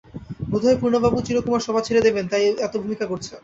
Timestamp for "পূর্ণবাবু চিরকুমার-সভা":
0.81-1.81